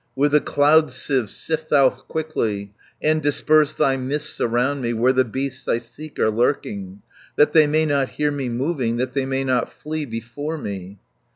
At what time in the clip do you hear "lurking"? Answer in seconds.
6.31-7.03